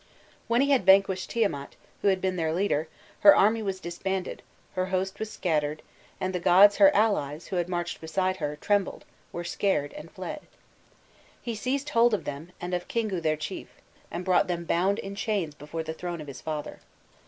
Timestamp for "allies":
6.95-7.49